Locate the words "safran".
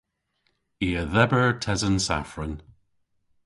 2.07-2.55